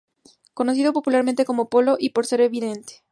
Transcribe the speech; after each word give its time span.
Conocido 0.55 0.93
popularmente 0.93 1.45
como 1.45 1.69
"Polo" 1.69 1.95
y 1.99 2.09
por 2.09 2.25
ser 2.25 2.41
invidente. 2.41 3.03